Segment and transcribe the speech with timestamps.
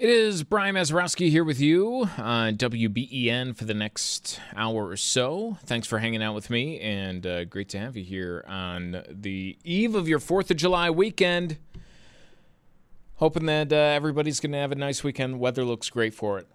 [0.00, 5.58] It is Brian Mazurowski here with you on WBEN for the next hour or so.
[5.66, 9.58] Thanks for hanging out with me, and uh, great to have you here on the
[9.62, 11.58] eve of your 4th of July weekend.
[13.16, 15.38] Hoping that uh, everybody's going to have a nice weekend.
[15.38, 16.48] Weather looks great for it.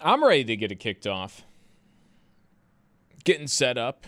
[0.00, 1.44] I'm ready to get it kicked off.
[3.24, 4.06] Getting set up.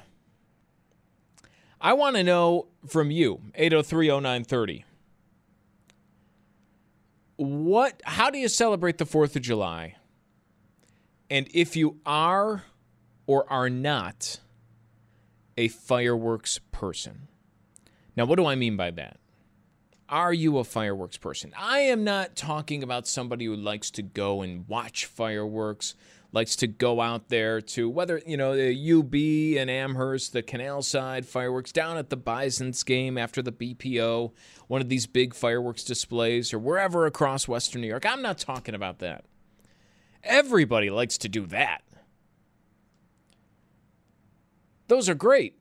[1.83, 4.87] I want to know from you, 803 0930
[7.75, 9.97] what how do you celebrate the 4th of July?
[11.28, 12.62] And if you are
[13.27, 14.39] or are not
[15.58, 17.27] a fireworks person.
[18.17, 19.19] Now, what do I mean by that?
[20.08, 21.52] Are you a fireworks person?
[21.58, 25.97] I am not talking about somebody who likes to go and watch fireworks,
[26.35, 29.15] likes to go out there to whether, you know, the UB
[29.61, 34.33] and Amherst, the Canal Side fireworks, down at the Bison's game after the BPO,
[34.67, 38.05] one of these big fireworks displays, or wherever across Western New York.
[38.05, 39.25] I'm not talking about that.
[40.25, 41.83] Everybody likes to do that.
[44.89, 45.57] Those are great.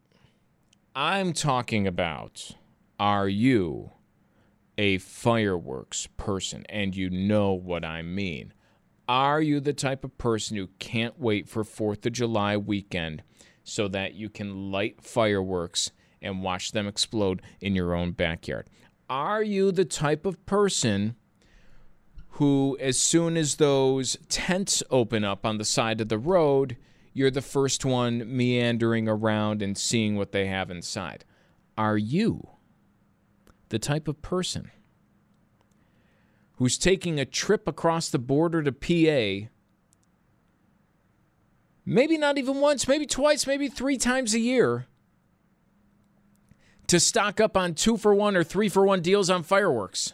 [0.96, 2.56] I'm talking about
[3.00, 3.92] are you
[4.78, 6.66] a fireworks person?
[6.68, 8.54] And you know what I mean.
[9.08, 13.22] Are you the type of person who can't wait for 4th of July weekend
[13.64, 15.92] so that you can light fireworks
[16.22, 18.70] and watch them explode in your own backyard?
[19.10, 21.16] Are you the type of person
[22.38, 26.78] who, as soon as those tents open up on the side of the road,
[27.14, 31.26] you're the first one meandering around and seeing what they have inside?
[31.78, 32.48] Are you
[33.70, 34.72] the type of person
[36.64, 39.50] who's taking a trip across the border to PA?
[41.86, 44.86] Maybe not even once, maybe twice, maybe three times a year
[46.88, 50.14] to stock up on two for one or three for one deals on fireworks?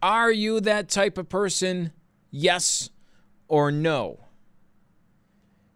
[0.00, 1.92] Are you that type of person?
[2.30, 2.88] Yes
[3.46, 4.23] or no?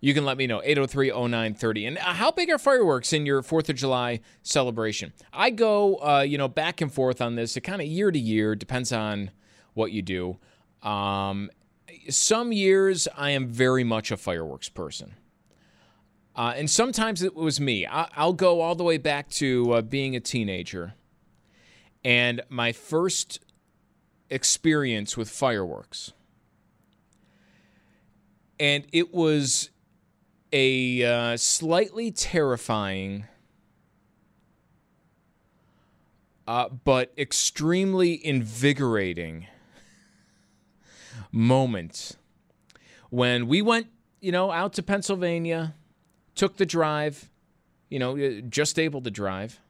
[0.00, 1.86] You can let me know 803 0930.
[1.86, 5.12] And uh, how big are fireworks in your 4th of July celebration?
[5.32, 7.56] I go, uh, you know, back and forth on this.
[7.56, 9.32] It kind of year to year depends on
[9.74, 10.38] what you do.
[10.82, 11.50] Um,
[12.08, 15.14] some years I am very much a fireworks person.
[16.36, 17.84] Uh, and sometimes it was me.
[17.84, 20.94] I, will go all the way back to uh, being a teenager.
[22.04, 23.40] And my first
[24.30, 26.12] experience with fireworks.
[28.60, 29.70] And it was
[30.52, 33.26] a uh, slightly terrifying,
[36.46, 39.46] uh, but extremely invigorating
[41.32, 42.16] moment
[43.10, 43.88] when we went,
[44.20, 45.74] you know, out to Pennsylvania
[46.34, 47.28] took the drive,
[47.88, 49.60] you know, uh, just able to drive.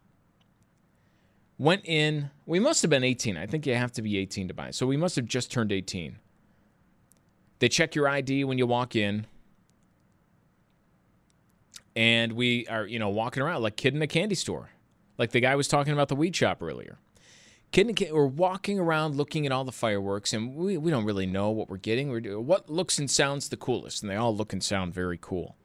[1.59, 2.31] Went in.
[2.47, 3.37] We must have been 18.
[3.37, 4.71] I think you have to be 18 to buy.
[4.71, 6.19] So we must have just turned 18.
[7.59, 9.27] They check your ID when you walk in.
[11.97, 14.71] And we are, you know, walking around like kid in a candy store.
[15.19, 16.99] Like the guy was talking about the weed shop earlier.
[17.70, 21.26] Kid kid, we're walking around looking at all the fireworks, and we, we don't really
[21.26, 22.08] know what we're getting.
[22.08, 25.19] We're doing what looks and sounds the coolest, and they all look and sound very
[25.20, 25.56] cool.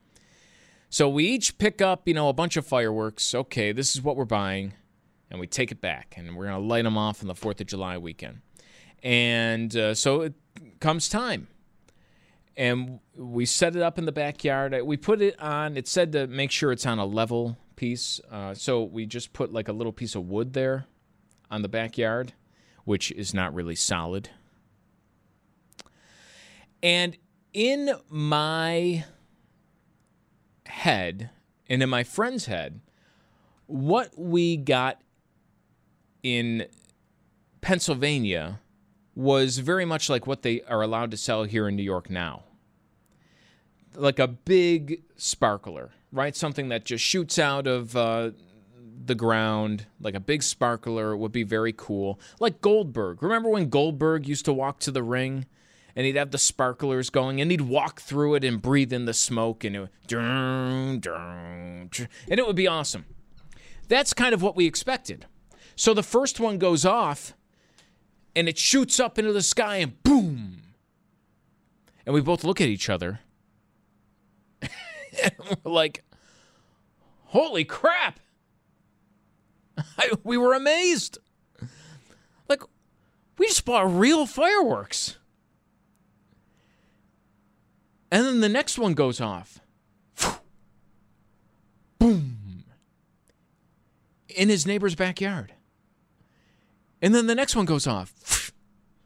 [0.90, 3.34] So we each pick up, you know, a bunch of fireworks.
[3.34, 4.74] Okay, this is what we're buying,
[5.30, 7.68] and we take it back, and we're gonna light them off on the Fourth of
[7.68, 8.42] July weekend.
[9.02, 10.34] And uh, so it
[10.80, 11.48] comes time,
[12.56, 14.76] and we set it up in the backyard.
[14.84, 15.76] We put it on.
[15.76, 19.52] It said to make sure it's on a level piece, uh, so we just put
[19.52, 20.86] like a little piece of wood there
[21.50, 22.32] on the backyard,
[22.84, 24.30] which is not really solid.
[26.82, 27.16] And
[27.52, 29.04] in my
[30.66, 31.30] head
[31.68, 32.80] and in my friend's head,
[33.66, 35.00] what we got
[36.22, 36.66] in
[37.60, 38.60] Pennsylvania
[39.14, 42.42] was very much like what they are allowed to sell here in New York now.
[43.94, 46.34] Like a big sparkler, right?
[46.34, 48.30] Something that just shoots out of uh,
[49.06, 52.18] the ground, like a big sparkler would be very cool.
[52.40, 53.22] Like Goldberg.
[53.22, 55.46] Remember when Goldberg used to walk to the ring
[55.94, 59.14] and he'd have the sparklers going and he'd walk through it and breathe in the
[59.14, 61.90] smoke and it would, dun, dun,
[62.28, 63.04] and it would be awesome.
[63.86, 65.26] That's kind of what we expected.
[65.76, 67.34] So the first one goes off
[68.36, 70.62] and it shoots up into the sky and boom.
[72.06, 73.20] And we both look at each other.
[74.60, 75.32] and
[75.62, 76.04] we're like,
[77.26, 78.20] holy crap.
[79.76, 81.18] I, we were amazed.
[82.48, 82.62] Like,
[83.38, 85.16] we just bought real fireworks.
[88.10, 89.60] And then the next one goes off.
[91.98, 92.64] Boom.
[94.28, 95.52] In his neighbor's backyard.
[97.02, 98.52] And then the next one goes off.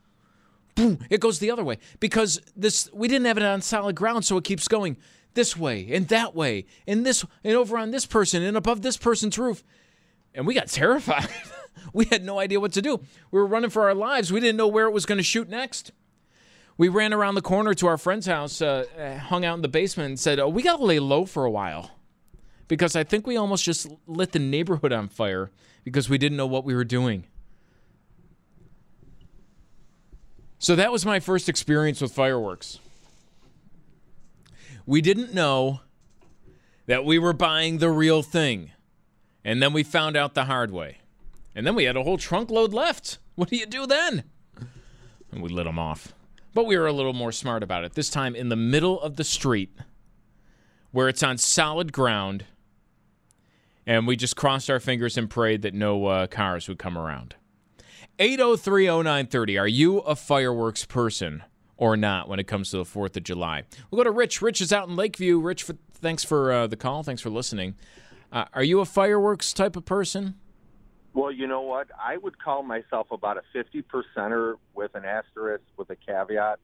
[0.74, 0.98] Boom.
[1.10, 4.36] It goes the other way because this we didn't have it on solid ground, so
[4.36, 4.96] it keeps going
[5.34, 8.96] this way and that way and this and over on this person and above this
[8.96, 9.64] person's roof.
[10.34, 11.28] And we got terrified.
[11.92, 13.00] we had no idea what to do.
[13.30, 14.32] We were running for our lives.
[14.32, 15.92] We didn't know where it was going to shoot next.
[16.76, 18.84] We ran around the corner to our friend's house, uh,
[19.20, 21.50] hung out in the basement, and said, oh, We got to lay low for a
[21.50, 21.98] while
[22.68, 25.50] because I think we almost just lit the neighborhood on fire
[25.82, 27.24] because we didn't know what we were doing.
[30.58, 32.80] So that was my first experience with fireworks.
[34.86, 35.80] We didn't know
[36.86, 38.72] that we were buying the real thing.
[39.44, 40.98] And then we found out the hard way.
[41.54, 43.18] And then we had a whole trunk load left.
[43.38, 44.24] What do you do then?
[45.30, 46.12] And we lit them off.
[46.54, 47.94] But we were a little more smart about it.
[47.94, 49.72] This time in the middle of the street
[50.90, 52.46] where it's on solid ground.
[53.86, 57.36] And we just crossed our fingers and prayed that no uh, cars would come around.
[58.18, 59.60] 8030930.
[59.60, 61.42] Are you a fireworks person
[61.76, 63.64] or not when it comes to the 4th of July?
[63.90, 64.42] We'll go to Rich.
[64.42, 65.38] Rich is out in Lakeview.
[65.38, 67.02] Rich, for, thanks for uh, the call.
[67.02, 67.74] Thanks for listening.
[68.32, 70.34] Uh, are you a fireworks type of person?
[71.14, 71.88] Well, you know what?
[71.98, 76.60] I would call myself about a 50 percenter with an asterisk, with a caveat,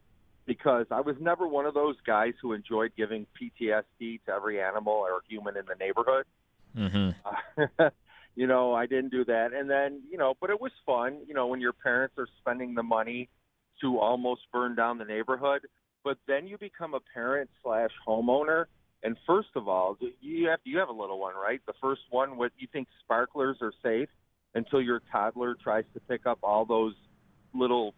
[0.47, 4.93] because I was never one of those guys who enjoyed giving PTSD to every animal
[4.93, 6.27] or human in the neighborhood.
[6.77, 7.83] Mm-hmm.
[8.37, 9.53] you know, I didn't do that.
[9.53, 12.75] And then, you know, but it was fun, you know, when your parents are spending
[12.75, 13.29] the money
[13.81, 15.63] to almost burn down the neighborhood.
[16.03, 18.67] But then you become a parent slash homeowner.
[19.03, 21.61] And first of all, you have you have a little one, right?
[21.67, 24.09] The first one, what you think sparklers are safe
[24.55, 26.95] until your toddler tries to pick up all those
[27.55, 27.95] little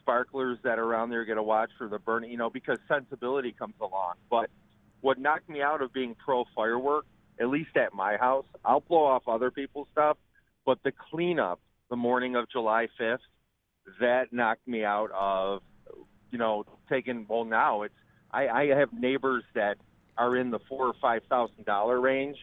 [0.00, 1.24] sparklers that are around there.
[1.24, 4.14] Got to watch for the burning, you know, because sensibility comes along.
[4.30, 4.50] But
[5.00, 7.06] what knocked me out of being pro firework
[7.40, 8.44] at least at my house.
[8.64, 10.16] I'll blow off other people's stuff,
[10.64, 13.18] but the cleanup the morning of July 5th,
[14.00, 15.62] that knocked me out of,
[16.30, 17.26] you know, taking.
[17.28, 17.94] Well, now it's
[18.30, 19.76] I, I have neighbors that
[20.16, 22.36] are in the four or five thousand dollar range,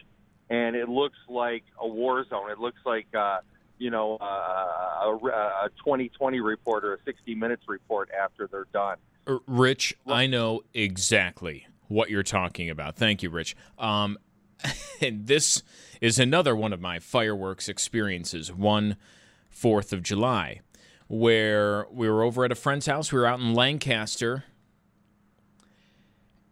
[0.50, 2.50] and it looks like a war zone.
[2.50, 3.06] It looks like.
[3.14, 3.38] uh
[3.80, 8.98] you know, uh, a, a 20/20 report or a 60 Minutes report after they're done.
[9.46, 12.96] Rich, I know exactly what you're talking about.
[12.96, 13.56] Thank you, Rich.
[13.78, 14.18] Um,
[15.00, 15.62] and this
[16.00, 18.96] is another one of my fireworks experiences, one
[19.48, 20.60] Fourth of July,
[21.08, 23.12] where we were over at a friend's house.
[23.12, 24.44] We were out in Lancaster,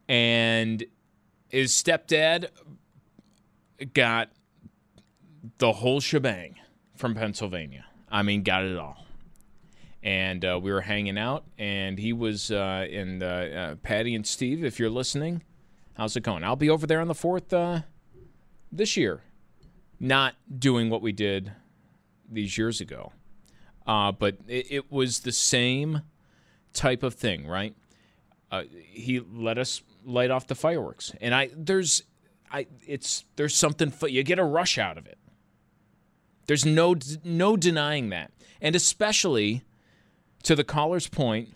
[0.08, 0.84] and
[1.48, 2.48] his stepdad
[3.94, 4.30] got
[5.58, 6.56] the whole shebang
[6.96, 7.86] from Pennsylvania.
[8.10, 9.06] I mean, got it all.
[10.02, 14.64] And uh, we were hanging out, and he was uh, in uh, Patty and Steve.
[14.64, 15.42] If you're listening,
[15.94, 16.44] how's it going?
[16.44, 17.82] I'll be over there on the fourth uh,
[18.70, 19.22] this year,
[20.00, 21.52] not doing what we did
[22.30, 23.12] these years ago.
[23.86, 26.02] Uh, but it, it, was the same
[26.74, 27.74] type of thing, right?
[28.50, 32.02] Uh, he let us light off the fireworks, and I there's
[32.50, 35.18] I it's there's something you get a rush out of it.
[36.46, 39.64] There's no no denying that, and especially
[40.42, 41.54] to the caller's point,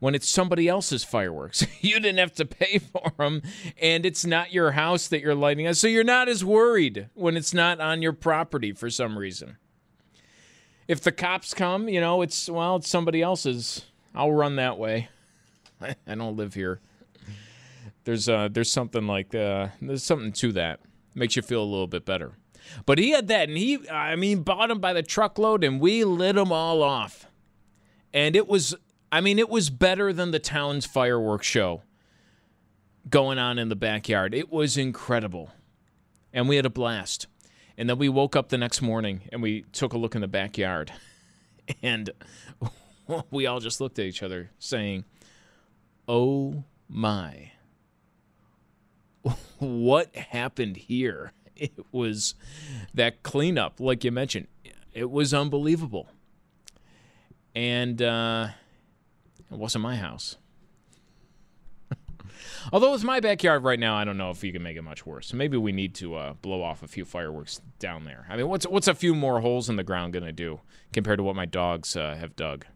[0.00, 1.64] when it's somebody else's fireworks.
[1.80, 3.42] you didn't have to pay for them,
[3.80, 5.76] and it's not your house that you're lighting up.
[5.76, 9.56] So you're not as worried when it's not on your property for some reason.
[10.88, 13.86] If the cops come, you know, it's, well, it's somebody else's.
[14.12, 15.08] I'll run that way.
[15.80, 16.80] I don't live here.
[18.04, 20.80] There's uh, there's something like uh, there's something to that.
[21.14, 22.32] Makes you feel a little bit better.
[22.86, 26.04] But he had that, and he, I mean, bought them by the truckload, and we
[26.04, 27.26] lit them all off.
[28.12, 28.74] And it was
[29.12, 31.82] I mean, it was better than the town's fireworks show
[33.08, 34.34] going on in the backyard.
[34.34, 35.50] It was incredible.
[36.32, 37.26] And we had a blast.
[37.76, 40.28] And then we woke up the next morning and we took a look in the
[40.28, 40.92] backyard.
[41.84, 42.10] And
[43.30, 45.04] we all just looked at each other saying,
[46.08, 47.52] Oh my.
[49.60, 51.32] What happened here?
[51.54, 52.34] It was
[52.92, 54.48] that cleanup, like you mentioned.
[54.92, 56.08] It was unbelievable.
[57.54, 58.48] And uh,
[59.50, 60.36] it wasn't my house.
[62.72, 65.04] Although it's my backyard right now, I don't know if you can make it much
[65.04, 65.32] worse.
[65.32, 68.26] Maybe we need to uh, blow off a few fireworks down there.
[68.28, 70.60] I mean, what's what's a few more holes in the ground gonna do
[70.92, 72.66] compared to what my dogs uh, have dug?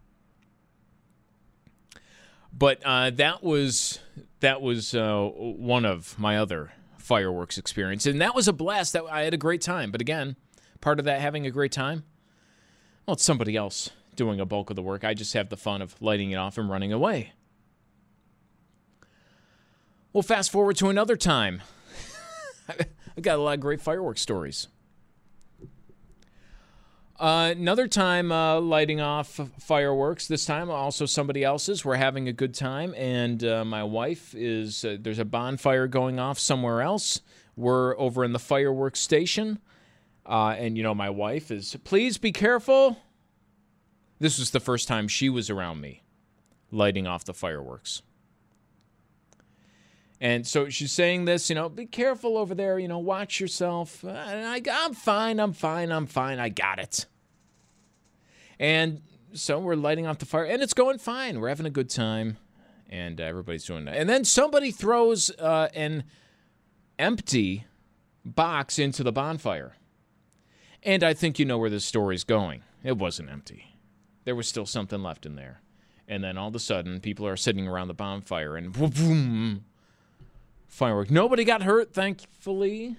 [2.56, 4.00] But uh, that was
[4.40, 8.92] that was uh, one of my other fireworks experience, and that was a blast.
[8.92, 9.90] That I had a great time.
[9.90, 10.36] But again,
[10.80, 12.04] part of that having a great time,
[13.06, 15.04] well, it's somebody else doing a bulk of the work.
[15.04, 17.32] I just have the fun of lighting it off and running away.
[20.12, 21.62] Well, fast forward to another time.
[22.68, 24.68] I've got a lot of great fireworks stories.
[27.18, 30.26] Uh, another time uh, lighting off fireworks.
[30.26, 31.84] This time also somebody else's.
[31.84, 34.84] We're having a good time, and uh, my wife is.
[34.84, 37.20] Uh, there's a bonfire going off somewhere else.
[37.56, 39.60] We're over in the fireworks station,
[40.26, 41.76] uh, and you know my wife is.
[41.84, 42.98] Please be careful.
[44.18, 46.02] This was the first time she was around me,
[46.70, 48.02] lighting off the fireworks.
[50.20, 54.02] And so she's saying this, you know, be careful over there, you know, watch yourself.
[54.04, 57.06] And I, I'm fine, I'm fine, I'm fine, I got it.
[58.58, 59.02] And
[59.34, 61.40] so we're lighting off the fire, and it's going fine.
[61.40, 62.38] We're having a good time,
[62.88, 63.96] and uh, everybody's doing that.
[63.96, 66.04] And then somebody throws uh, an
[66.98, 67.66] empty
[68.24, 69.74] box into the bonfire.
[70.82, 72.62] And I think you know where this story's going.
[72.82, 73.73] It wasn't empty,
[74.24, 75.60] there was still something left in there.
[76.06, 79.64] And then all of a sudden, people are sitting around the bonfire, and boom, boom
[80.66, 81.10] firework.
[81.10, 82.96] Nobody got hurt, thankfully.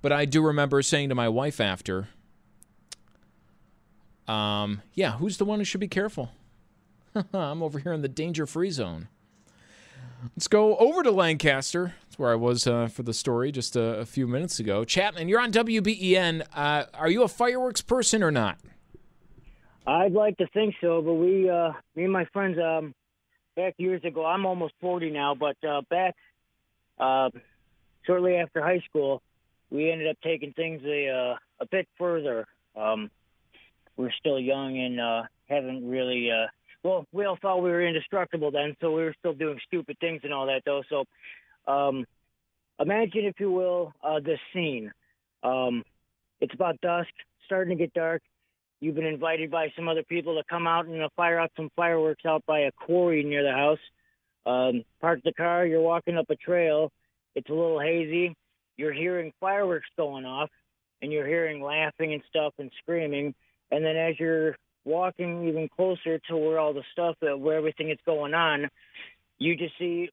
[0.00, 2.08] But I do remember saying to my wife after,
[4.26, 6.30] um, yeah, who's the one who should be careful?
[7.32, 9.08] I'm over here in the danger free zone.
[10.36, 11.94] Let's go over to Lancaster.
[12.02, 14.84] That's where I was uh, for the story just a, a, few minutes ago.
[14.84, 16.44] Chapman, you're on WBEN.
[16.52, 18.58] Uh, are you a fireworks person or not?
[19.88, 22.94] I'd like to think so, but we, uh, me and my friends, um,
[23.56, 24.26] back years ago.
[24.26, 26.14] I'm almost 40 now, but uh, back
[26.98, 27.30] uh,
[28.06, 29.22] shortly after high school,
[29.70, 32.46] we ended up taking things a uh, a bit further.
[32.76, 33.10] Um,
[33.96, 36.30] we're still young and uh, haven't really.
[36.30, 36.48] Uh,
[36.82, 40.20] well, we all thought we were indestructible then, so we were still doing stupid things
[40.22, 40.82] and all that, though.
[40.88, 41.04] So,
[41.66, 42.06] um,
[42.78, 44.92] imagine, if you will, uh, this scene.
[45.42, 45.82] Um,
[46.40, 47.08] it's about dusk,
[47.46, 48.22] starting to get dark.
[48.80, 51.70] You've been invited by some other people to come out and uh, fire out some
[51.74, 53.78] fireworks out by a quarry near the house.
[54.46, 55.66] Um, park the car.
[55.66, 56.92] You're walking up a trail.
[57.34, 58.36] It's a little hazy.
[58.76, 60.50] You're hearing fireworks going off,
[61.02, 63.34] and you're hearing laughing and stuff and screaming.
[63.72, 67.90] And then as you're walking even closer to where all the stuff, uh, where everything
[67.90, 68.68] is going on,
[69.38, 70.08] you just see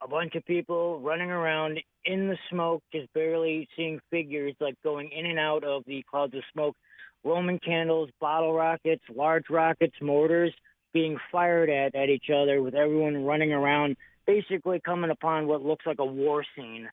[0.00, 5.10] a bunch of people running around in the smoke, just barely seeing figures like going
[5.10, 6.76] in and out of the clouds of smoke
[7.24, 10.54] Roman candles, bottle rockets, large rockets, mortars
[10.92, 13.96] being fired at, at each other with everyone running around,
[14.26, 16.88] basically coming upon what looks like a war scene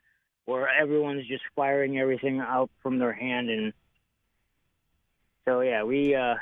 [0.45, 3.49] where everyone's just firing everything out from their hand.
[3.49, 3.73] And
[5.45, 6.35] so, yeah, we uh,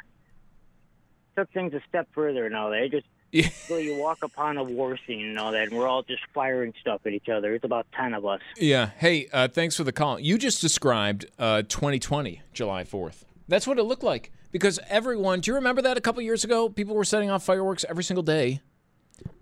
[1.35, 2.89] took things a step further and all that.
[2.91, 3.49] just yeah.
[3.49, 6.73] so you walk upon a war scene and all that, and we're all just firing
[6.79, 7.55] stuff at each other.
[7.55, 8.41] It's about 10 of us.
[8.57, 8.91] Yeah.
[8.97, 10.19] Hey, uh, thanks for the call.
[10.19, 13.23] You just described uh, 2020, July 4th.
[13.47, 14.31] That's what it looked like.
[14.51, 16.69] Because everyone, do you remember that a couple years ago?
[16.69, 18.61] People were setting off fireworks every single day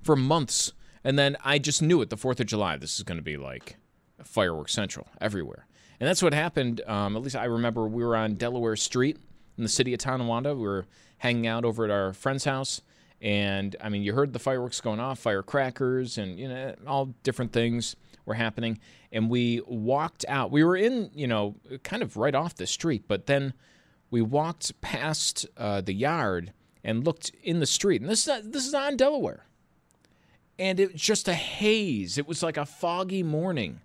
[0.01, 0.74] for months.
[1.03, 2.77] And then I just knew it the 4th of July.
[2.77, 3.77] This is going to be like
[4.24, 5.67] fireworks central everywhere.
[6.00, 6.81] And that's what happened.
[6.88, 9.17] Um, at least I remember we were on Delaware Street
[9.57, 10.55] in the city of Tonawanda.
[10.55, 10.86] We were
[11.17, 12.81] hanging out over at our friend's house.
[13.22, 17.53] And I mean, you heard the fireworks going off, firecrackers, and you know, all different
[17.53, 17.95] things
[18.25, 18.79] were happening.
[19.12, 20.51] And we walked out.
[20.51, 23.53] We were in, you know, kind of right off the street, but then
[24.13, 26.53] we walked past uh, the yard
[26.84, 28.00] and looked in the street.
[28.00, 29.48] And this is, this is on Delaware.
[30.60, 32.20] And it was just a haze.
[32.20, 33.82] It was like a foggy morning.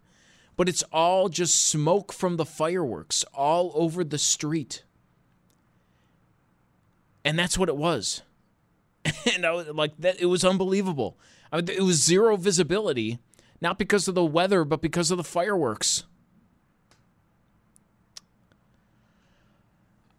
[0.55, 4.85] But it's all just smoke from the fireworks all over the street.
[7.25, 8.21] And that's what it was.
[9.35, 11.17] and I was like that it was unbelievable.
[11.51, 13.19] I mean, it was zero visibility,
[13.63, 16.05] not because of the weather, but because of the fireworks.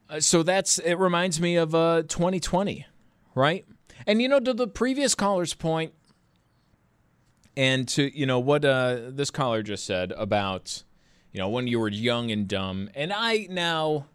[0.10, 2.86] Uh, so that's it reminds me of uh, 2020,
[3.36, 3.66] right?
[4.08, 5.94] And you know, to the previous caller's point,
[7.56, 10.84] and to you know what uh, this caller just said about
[11.32, 12.89] You know, when you were young and dumb.
[12.96, 14.08] And I now,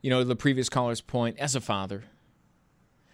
[0.00, 2.04] you know, the previous caller's point, as a father,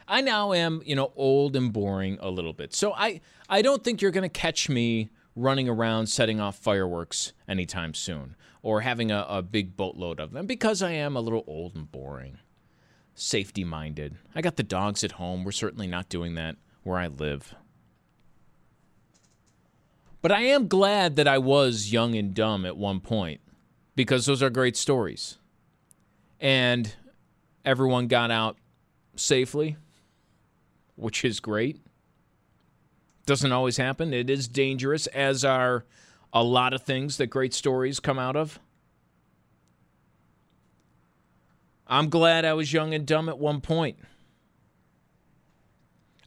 [0.07, 2.75] I now am, you know, old and boring a little bit.
[2.75, 7.33] So I, I don't think you're going to catch me running around setting off fireworks
[7.49, 11.45] anytime soon or having a, a big boatload of them because I am a little
[11.47, 12.39] old and boring,
[13.15, 14.17] safety minded.
[14.35, 15.45] I got the dogs at home.
[15.45, 17.55] We're certainly not doing that where I live.
[20.21, 23.41] But I am glad that I was young and dumb at one point
[23.97, 25.39] because those are great stories.
[26.41, 26.95] And
[27.65, 28.57] everyone got out
[29.17, 29.77] safely,
[30.95, 31.81] which is great.
[33.27, 34.13] Doesn't always happen.
[34.13, 35.85] It is dangerous, as are
[36.33, 38.59] a lot of things that great stories come out of.
[41.87, 43.99] I'm glad I was young and dumb at one point.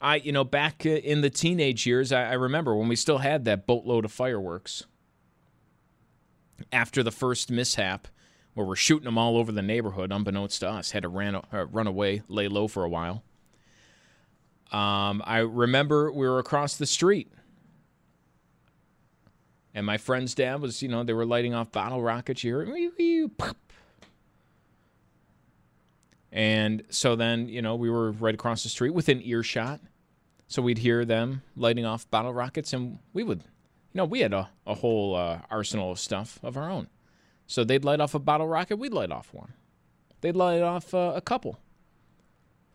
[0.01, 3.45] I, you know, back in the teenage years, I, I remember when we still had
[3.45, 4.85] that boatload of fireworks.
[6.71, 8.07] After the first mishap,
[8.53, 11.65] where we're shooting them all over the neighborhood, unbeknownst to us, had to ran, uh,
[11.71, 13.23] run away, lay low for a while.
[14.71, 17.31] Um, I remember we were across the street,
[19.75, 22.61] and my friend's dad was, you know, they were lighting off bottle rockets here,
[26.31, 29.81] and so then, you know, we were right across the street within earshot.
[30.47, 34.33] So we'd hear them lighting off bottle rockets, and we would, you know, we had
[34.33, 36.87] a, a whole uh, arsenal of stuff of our own.
[37.47, 39.53] So they'd light off a bottle rocket, we'd light off one.
[40.21, 41.59] They'd light off uh, a couple.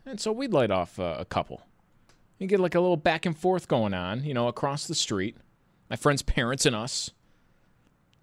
[0.05, 1.61] And so we'd light off uh, a couple.
[2.37, 5.37] You get like a little back and forth going on, you know, across the street.
[5.91, 7.11] My friend's parents and us.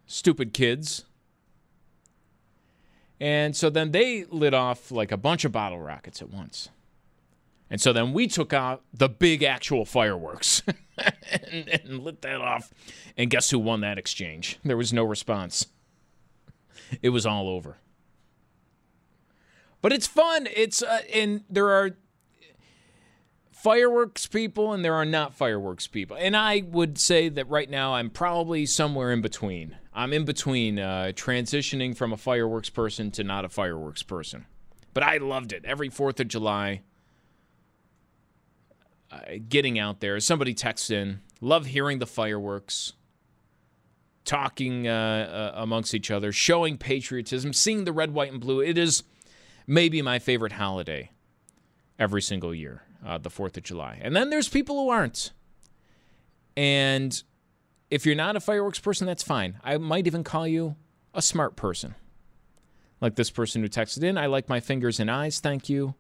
[0.07, 1.05] Stupid kids.
[3.21, 6.71] And so then they lit off like a bunch of bottle rockets at once.
[7.69, 10.63] And so then we took out the big actual fireworks
[10.97, 12.73] and, and, lit that off.
[13.19, 14.59] And guess who won that exchange?
[14.65, 15.67] There was no response.
[17.03, 17.77] It was all over.
[19.83, 20.49] But it's fun.
[20.57, 21.99] It's uh, and there are
[23.63, 26.17] fireworks people and there are not fireworks people.
[26.19, 29.77] And I would say that right now I'm probably somewhere in between.
[29.93, 34.47] I'm in between uh, transitioning from a fireworks person to not a fireworks person.
[34.95, 35.65] But I loved it.
[35.65, 36.83] Every 4th of July,
[39.11, 39.19] uh,
[39.49, 40.21] getting out there.
[40.21, 42.93] Somebody texts in, love hearing the fireworks,
[44.25, 48.61] talking uh, uh, amongst each other, showing patriotism, seeing the red, white, and blue.
[48.61, 49.03] It is
[49.67, 51.11] maybe my favorite holiday
[51.99, 53.99] every single year, uh, the 4th of July.
[54.03, 55.33] And then there's people who aren't.
[56.57, 57.23] And
[57.91, 59.59] if you're not a fireworks person, that's fine.
[59.63, 60.77] I might even call you
[61.15, 61.95] a smart person.
[63.01, 65.95] Like this person who texted in, I like my fingers and eyes, thank you.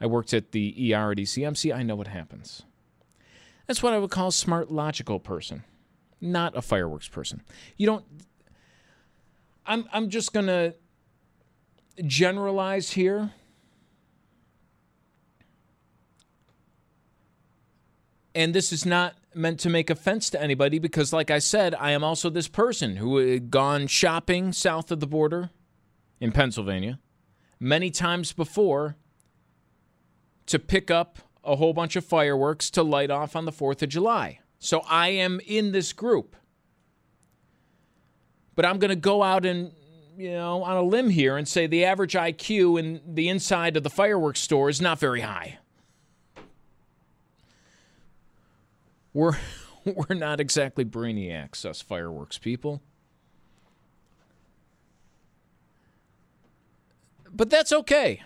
[0.00, 1.74] I worked at the ER at ECMC.
[1.74, 2.62] I know what happens.
[3.66, 5.62] That's what I would call a smart, logical person,
[6.20, 7.42] not a fireworks person.
[7.76, 8.04] You don't.
[9.66, 10.74] I'm, I'm just going to
[12.04, 13.30] generalize here.
[18.40, 21.90] And this is not meant to make offense to anybody because, like I said, I
[21.90, 25.50] am also this person who had gone shopping south of the border
[26.20, 26.98] in Pennsylvania
[27.60, 28.96] many times before
[30.46, 33.90] to pick up a whole bunch of fireworks to light off on the 4th of
[33.90, 34.38] July.
[34.58, 36.34] So I am in this group.
[38.56, 39.72] But I'm going to go out and,
[40.16, 43.82] you know, on a limb here and say the average IQ in the inside of
[43.82, 45.58] the fireworks store is not very high.
[49.12, 49.36] We're
[49.84, 52.82] we're not exactly brainiacs, us fireworks people.
[57.32, 58.22] But that's okay.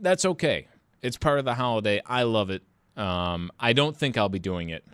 [0.00, 0.68] That's okay.
[1.02, 2.00] It's part of the holiday.
[2.06, 2.62] I love it.
[2.96, 4.84] Um, I don't think I'll be doing it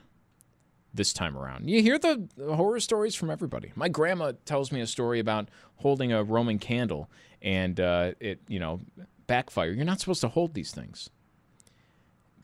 [0.92, 1.70] this time around.
[1.70, 3.72] You hear the horror stories from everybody.
[3.74, 7.09] My grandma tells me a story about holding a Roman candle
[7.40, 8.81] and uh, it, you know,
[9.26, 9.70] backfire.
[9.70, 11.09] You're not supposed to hold these things.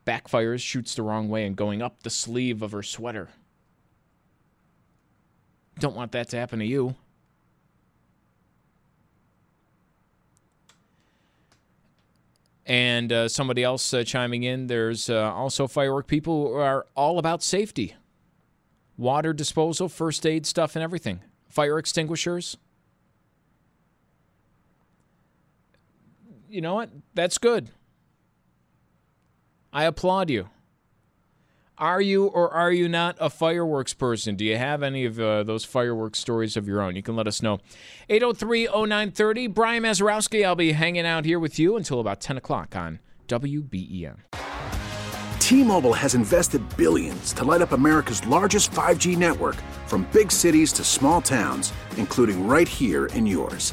[0.08, 3.28] Backfires, shoots the wrong way, and going up the sleeve of her sweater.
[5.78, 6.94] Don't want that to happen to you.
[12.64, 17.18] And uh, somebody else uh, chiming in, there's uh, also firework people who are all
[17.18, 17.94] about safety
[18.98, 21.20] water disposal, first aid stuff, and everything.
[21.48, 22.58] Fire extinguishers.
[26.50, 26.90] You know what?
[27.14, 27.70] That's good.
[29.72, 30.48] I applaud you.
[31.76, 34.34] Are you or are you not a fireworks person?
[34.34, 36.96] Do you have any of uh, those fireworks stories of your own?
[36.96, 37.60] You can let us know.
[38.08, 39.46] 803 0930.
[39.46, 44.16] Brian Mazurowski, I'll be hanging out here with you until about 10 o'clock on WBEN.
[45.38, 50.84] T-Mobile has invested billions to light up America's largest 5G network from big cities to
[50.84, 53.72] small towns, including right here in yours.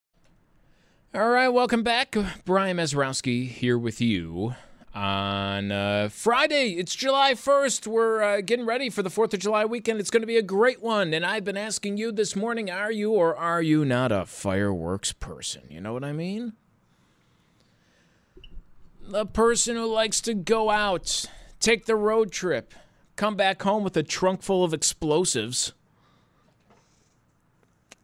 [1.13, 2.15] All right, welcome back.
[2.45, 4.55] Brian Mazurowski here with you
[4.95, 6.75] on uh, Friday.
[6.77, 7.85] It's July 1st.
[7.85, 9.99] We're uh, getting ready for the 4th of July weekend.
[9.99, 11.13] It's going to be a great one.
[11.13, 15.11] And I've been asking you this morning are you or are you not a fireworks
[15.11, 15.63] person?
[15.67, 16.53] You know what I mean?
[19.01, 21.25] The person who likes to go out,
[21.59, 22.73] take the road trip,
[23.17, 25.73] come back home with a trunk full of explosives.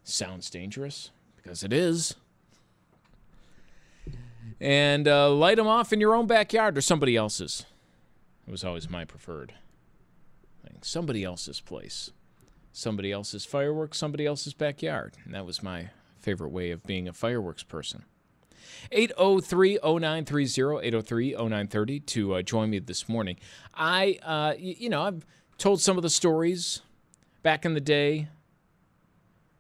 [0.04, 2.16] Sounds dangerous because it is
[4.60, 7.66] and uh, light them off in your own backyard or somebody else's.
[8.48, 9.54] It was always my preferred
[10.64, 10.78] thing.
[10.82, 12.12] Somebody else's place,
[12.72, 15.16] somebody else's fireworks, somebody else's backyard.
[15.26, 15.90] And that was my
[16.20, 18.04] favorite way of being a fireworks person.
[18.92, 20.44] 803 0930
[20.88, 23.38] 803 0930 to uh, join me this morning.
[23.74, 25.26] I, uh, y- you know, I've
[25.58, 26.82] told some of the stories
[27.44, 28.28] back in the day,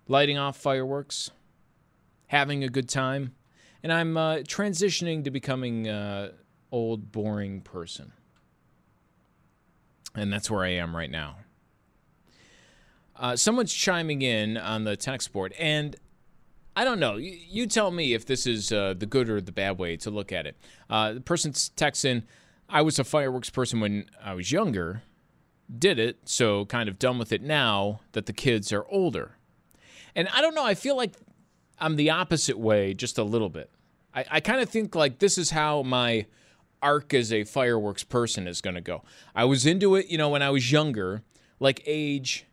[0.08, 1.32] lighting off fireworks,
[2.28, 3.34] having a good time
[3.84, 6.32] and I'm uh, transitioning to becoming uh,
[6.72, 8.12] old, boring person.
[10.16, 11.38] And that's where I am right now.
[13.16, 15.96] Uh, someone's chiming in on the text board, and
[16.76, 17.16] I don't know.
[17.16, 20.12] You, you tell me if this is uh, the good or the bad way to
[20.12, 20.56] look at it.
[20.90, 22.24] Uh, the person texts in,
[22.70, 25.02] I was a fireworks person when I was younger,
[25.76, 29.38] did it, so kind of done with it now that the kids are older.
[30.16, 31.14] And I don't know, I feel like
[31.80, 33.70] I'm the opposite way just a little bit.
[34.14, 36.26] I, I kind of think like this is how my
[36.82, 39.04] arc as a fireworks person is going to go.
[39.36, 41.24] I was into it, you know, when I was younger,
[41.60, 42.46] like age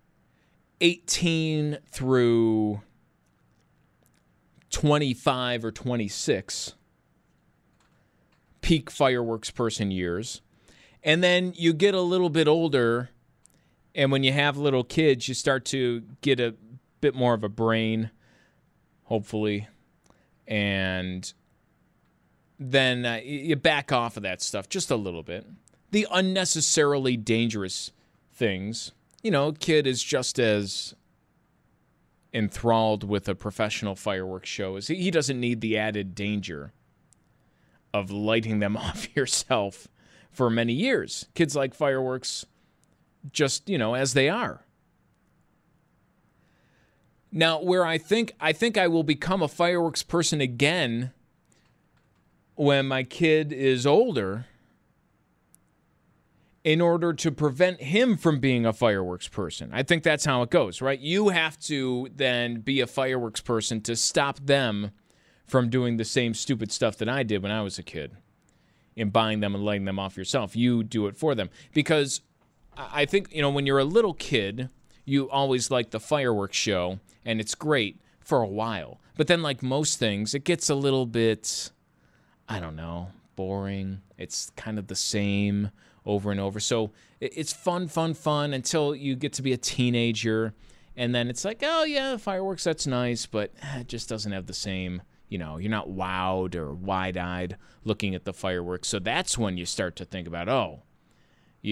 [0.81, 2.81] 18 through
[4.71, 6.75] 25 or 26,
[8.61, 10.41] peak fireworks person years.
[11.03, 13.11] And then you get a little bit older,
[13.95, 16.55] and when you have little kids, you start to get a
[17.01, 18.11] bit more of a brain,
[19.05, 19.69] hopefully.
[20.47, 21.33] And
[22.59, 25.47] then uh, you back off of that stuff just a little bit.
[25.91, 27.93] The unnecessarily dangerous
[28.33, 30.95] things, you know, kid is just as
[32.33, 36.73] enthralled with a professional fireworks show as he doesn't need the added danger
[37.93, 39.89] of lighting them off yourself
[40.33, 41.27] for many years.
[41.35, 42.45] Kids like fireworks
[43.33, 44.65] just, you know, as they are.
[47.37, 51.11] Now, where I think I think I will become a fireworks person again
[52.55, 54.47] when my kid is older
[56.63, 59.71] in order to prevent him from being a fireworks person.
[59.73, 61.01] I think that's how it goes, right?
[61.01, 64.93] You have to then be a fireworks person to stop them
[65.45, 68.13] from doing the same stupid stuff that I did when I was a kid
[68.95, 70.55] in buying them and lighting them off yourself.
[70.55, 71.51] You do it for them.
[71.75, 72.21] Because
[72.77, 74.71] I think, you know, when you're a little kid,
[75.05, 79.01] you always like the fireworks show and it's great for a while.
[79.17, 81.71] But then, like most things, it gets a little bit
[82.49, 84.03] I don't know, boring.
[84.19, 85.71] It's kind of the same
[86.05, 86.61] over and over.
[86.61, 90.55] So it's fun, fun, fun until you get to be a teenager.
[90.97, 94.47] And then it's like, oh, yeah, fireworks, that's nice, but eh, it just doesn't have
[94.47, 98.89] the same, you know, you're not wowed or wide eyed looking at the fireworks.
[98.89, 100.83] So that's when you start to think about, oh,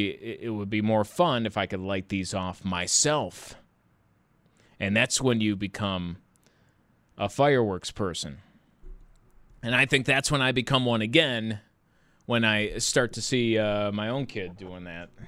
[0.01, 3.57] it would be more fun if I could light these off myself.
[4.81, 6.17] And that's when you become
[7.19, 8.39] a fireworks person.
[9.63, 11.61] And I think that's when I become one again,
[12.27, 15.11] when I start to see uh, my own kid doing that.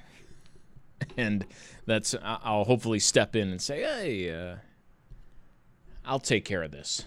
[1.17, 1.45] And
[1.85, 4.55] that's, I'll hopefully step in and say, hey, uh,
[6.03, 7.05] I'll take care of this.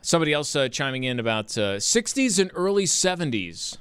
[0.00, 3.78] Somebody else uh, chiming in about 60s uh, and early 70s,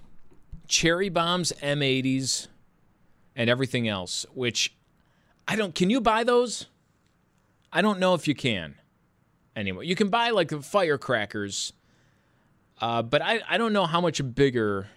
[0.67, 2.47] cherry bombs, M80s,
[3.35, 4.75] and everything else, which
[5.47, 6.67] I don't, can you buy those?
[7.71, 8.75] I don't know if you can
[9.55, 11.73] Anyway, You can buy like the firecrackers,
[12.81, 14.87] uh, but I, I don't know how much bigger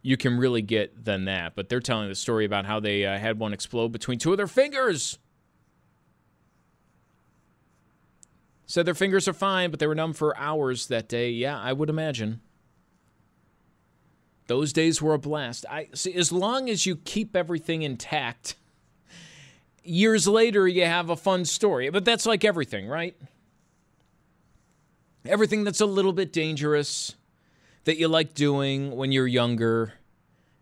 [0.00, 1.54] you can really get than that.
[1.54, 4.38] But they're telling the story about how they uh, had one explode between two of
[4.38, 5.18] their fingers.
[8.64, 11.30] Said their fingers are fine, but they were numb for hours that day.
[11.30, 12.40] Yeah, I would imagine.
[14.52, 15.64] Those days were a blast.
[15.70, 18.54] I see as long as you keep everything intact,
[19.82, 21.88] years later you have a fun story.
[21.88, 23.16] But that's like everything, right?
[25.24, 27.14] Everything that's a little bit dangerous
[27.84, 29.94] that you like doing when you're younger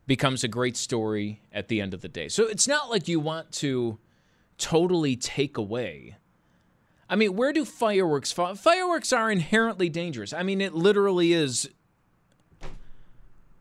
[0.07, 2.29] becomes a great story at the end of the day.
[2.29, 3.99] So it's not like you want to
[4.57, 6.15] totally take away.
[7.09, 8.55] I mean, where do fireworks fall?
[8.55, 10.33] Fireworks are inherently dangerous.
[10.33, 11.69] I mean, it literally is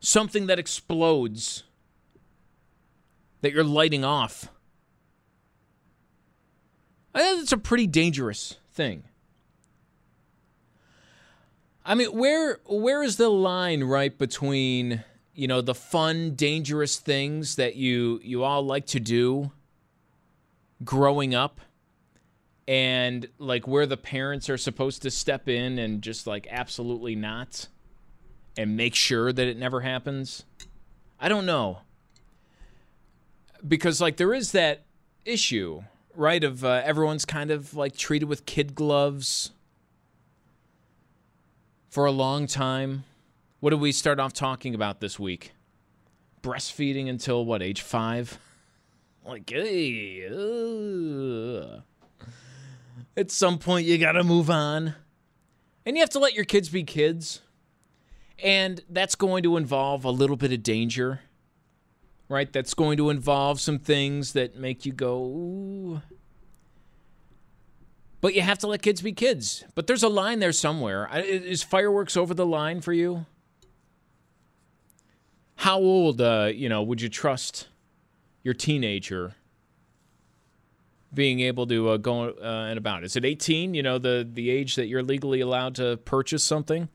[0.00, 1.62] something that explodes
[3.42, 4.48] that you're lighting off.
[7.14, 9.04] I think it's a pretty dangerous thing.
[11.84, 15.02] I mean, where where is the line right between
[15.34, 19.50] you know the fun, dangerous things that you you all like to do
[20.84, 21.60] growing up,
[22.68, 27.66] and like where the parents are supposed to step in and just like absolutely not,
[28.60, 30.44] and make sure that it never happens?
[31.18, 31.80] I don't know
[33.66, 34.82] because like there is that
[35.24, 35.82] issue
[36.14, 39.50] right of uh, everyone's kind of like treated with kid gloves
[41.88, 43.04] for a long time.
[43.60, 45.52] What did we start off talking about this week?
[46.42, 48.38] Breastfeeding until what, age five?
[49.22, 51.80] Like, hey, uh.
[53.16, 54.94] at some point you got to move on.
[55.84, 57.42] And you have to let your kids be kids.
[58.42, 61.20] And that's going to involve a little bit of danger,
[62.28, 62.52] right?
[62.52, 66.02] That's going to involve some things that make you go, ooh.
[68.20, 69.64] But you have to let kids be kids.
[69.74, 71.08] But there's a line there somewhere.
[71.14, 73.26] Is fireworks over the line for you?
[75.56, 77.68] How old, uh, you know, would you trust
[78.42, 79.34] your teenager
[81.12, 83.04] being able to uh, go uh, and about?
[83.04, 83.74] Is it 18?
[83.74, 86.88] You know, the the age that you're legally allowed to purchase something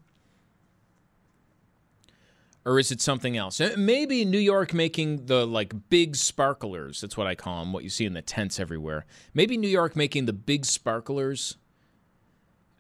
[2.65, 3.61] or is it something else?
[3.77, 7.01] Maybe New York making the like big sparklers.
[7.01, 7.71] That's what I call them.
[7.71, 9.05] What you see in the tents everywhere.
[9.33, 11.57] Maybe New York making the big sparklers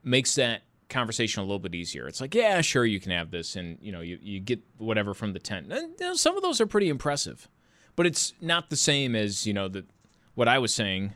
[0.03, 2.07] makes that conversation a little bit easier.
[2.07, 5.13] It's like, yeah, sure, you can have this, and you know, you, you get whatever
[5.13, 5.71] from the tent.
[5.71, 7.47] And, you know, some of those are pretty impressive,
[7.95, 9.85] but it's not the same as you know the
[10.33, 11.13] what I was saying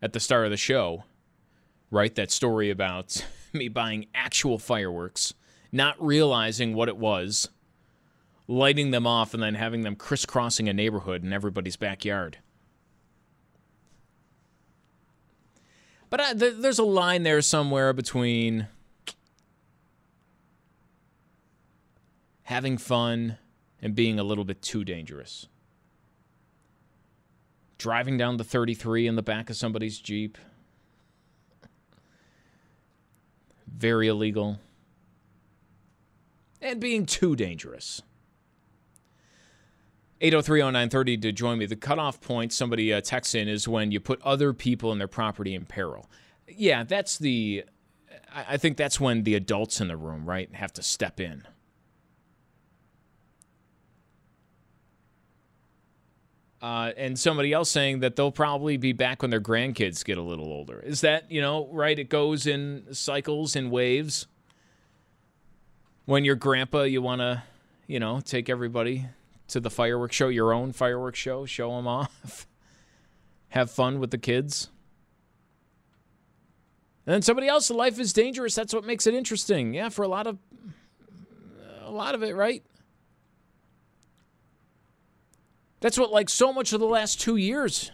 [0.00, 1.04] at the start of the show,
[1.90, 2.14] right?
[2.14, 5.34] That story about me buying actual fireworks,
[5.72, 7.48] not realizing what it was
[8.46, 12.38] lighting them off and then having them crisscrossing a neighborhood in everybody's backyard.
[16.10, 18.68] But I, th- there's a line there somewhere between
[22.44, 23.38] having fun
[23.82, 25.48] and being a little bit too dangerous.
[27.78, 30.38] Driving down the 33 in the back of somebody's Jeep.
[33.66, 34.60] Very illegal.
[36.60, 38.02] And being too dangerous.
[40.24, 41.66] 8030930 to join me.
[41.66, 45.08] The cutoff point, somebody uh, texts in, is when you put other people and their
[45.08, 46.08] property in peril.
[46.48, 47.64] Yeah, that's the.
[48.34, 51.46] I think that's when the adults in the room, right, have to step in.
[56.60, 60.22] Uh, and somebody else saying that they'll probably be back when their grandkids get a
[60.22, 60.80] little older.
[60.80, 61.96] Is that, you know, right?
[61.96, 64.26] It goes in cycles and waves.
[66.06, 67.42] When you're grandpa, you want to,
[67.86, 69.04] you know, take everybody
[69.48, 72.46] to the fireworks show, your own fireworks show, show them off,
[73.48, 74.70] have fun with the kids.
[77.06, 78.54] And then somebody else, life is dangerous.
[78.54, 79.74] That's what makes it interesting.
[79.74, 80.38] Yeah, for a lot of
[81.82, 82.64] a lot of it, right?
[85.80, 87.90] That's what like so much of the last 2 years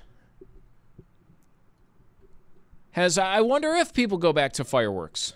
[2.93, 5.35] has I wonder if people go back to fireworks.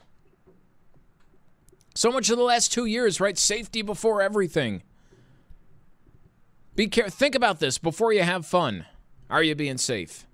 [1.97, 3.37] So much of the last 2 years, right?
[3.37, 4.83] Safety before everything.
[6.77, 7.09] Be care.
[7.09, 8.87] Think about this before you have fun.
[9.31, 10.27] Are you being safe?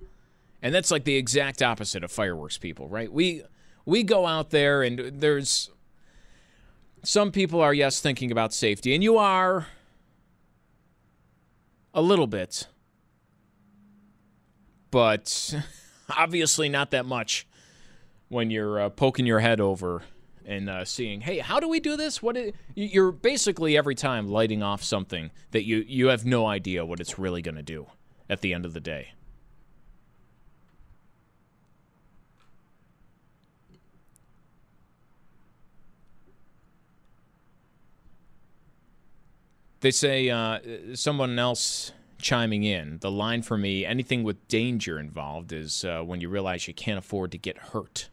[0.62, 3.12] And that's like the exact opposite of fireworks people, right?
[3.12, 3.42] We
[3.84, 5.70] we go out there and there's
[7.02, 9.66] some people are yes thinking about safety and you are
[11.94, 12.68] a little bit
[14.90, 15.54] but
[16.16, 17.46] obviously not that much
[18.28, 20.02] when you're uh, poking your head over
[20.46, 22.22] and uh, seeing, hey, how do we do this?
[22.22, 26.84] What is, you're basically every time lighting off something that you you have no idea
[26.84, 27.86] what it's really going to do
[28.28, 29.12] at the end of the day.
[39.80, 40.58] They say uh,
[40.94, 42.98] someone else chiming in.
[43.00, 46.98] The line for me, anything with danger involved, is uh, when you realize you can't
[46.98, 48.09] afford to get hurt.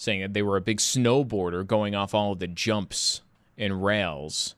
[0.00, 3.20] Saying that they were a big snowboarder going off all of the jumps
[3.58, 4.54] and rails,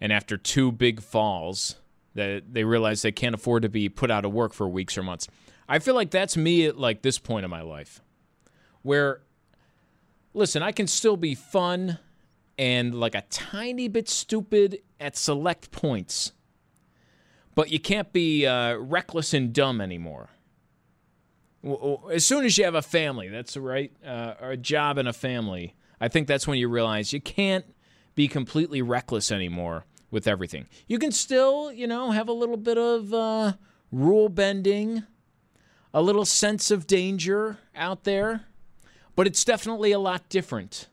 [0.00, 1.76] and after two big falls,
[2.14, 5.04] that they realize they can't afford to be put out of work for weeks or
[5.04, 5.28] months.
[5.68, 8.00] I feel like that's me at like this point in my life,
[8.82, 9.20] where,
[10.34, 12.00] listen, I can still be fun
[12.58, 16.32] and like a tiny bit stupid at select points.
[17.54, 20.30] But you can't be uh, reckless and dumb anymore.
[22.12, 25.12] As soon as you have a family, that's right, uh, or a job and a
[25.12, 27.64] family, I think that's when you realize you can't
[28.14, 30.66] be completely reckless anymore with everything.
[30.86, 33.52] You can still, you know, have a little bit of uh,
[33.90, 35.02] rule bending,
[35.92, 38.44] a little sense of danger out there,
[39.16, 40.88] but it's definitely a lot different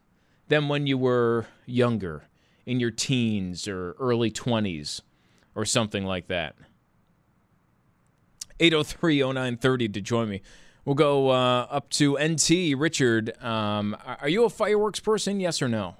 [0.47, 2.23] than when you were younger,
[2.65, 5.01] in your teens or early 20s
[5.53, 6.55] or something like that.
[8.59, 10.41] 803 0930 to join me.
[10.85, 12.77] We'll go uh, up to NT.
[12.77, 15.95] Richard, um, are you a fireworks person, yes or no?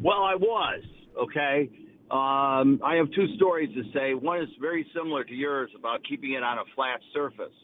[0.00, 0.82] Well, I was,
[1.22, 1.70] okay?
[2.10, 4.14] Um, I have two stories to say.
[4.14, 7.54] One is very similar to yours about keeping it on a flat surface.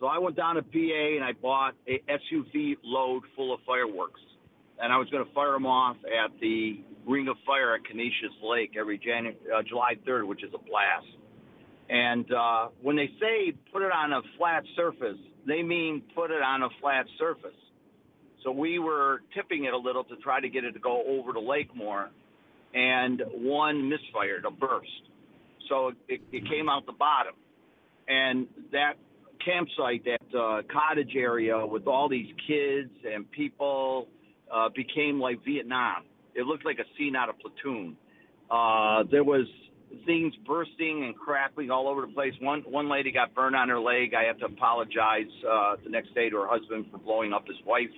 [0.00, 4.20] So I went down to PA and I bought a SUV load full of fireworks
[4.80, 8.32] and I was going to fire them off at the Ring of Fire at Conesus
[8.42, 11.06] Lake every uh, July 3rd, which is a blast.
[11.88, 16.42] And uh, when they say put it on a flat surface, they mean put it
[16.42, 17.56] on a flat surface.
[18.44, 21.32] So we were tipping it a little to try to get it to go over
[21.32, 22.10] the lake more,
[22.74, 24.88] and one misfired, a burst.
[25.68, 27.34] So it, it came out the bottom,
[28.06, 28.94] and that
[29.44, 34.08] campsite, that uh, cottage area with all these kids and people
[34.52, 36.04] uh, became like Vietnam.
[36.34, 37.96] It looked like a scene out of Platoon.
[38.50, 39.46] Uh, there was
[40.06, 42.32] things bursting and crackling all over the place.
[42.40, 44.14] One one lady got burned on her leg.
[44.14, 47.56] I have to apologize uh, the next day to her husband for blowing up his
[47.66, 47.90] wife.